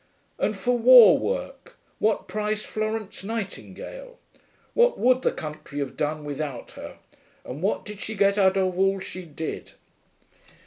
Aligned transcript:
And, 0.39 0.57
for 0.57 0.79
war 0.79 1.19
work, 1.19 1.77
what 1.99 2.27
price 2.27 2.63
Florence 2.63 3.23
Nightingale? 3.23 4.17
What 4.73 4.97
would 4.97 5.21
the 5.21 5.31
country 5.31 5.77
have 5.77 5.95
done 5.95 6.23
without 6.25 6.71
her, 6.71 6.97
and 7.45 7.61
what 7.61 7.85
did 7.85 7.99
she 7.99 8.15
get 8.15 8.35
out 8.35 8.57
of 8.57 8.79
all 8.79 8.97
she 8.99 9.25
did?' 9.25 9.73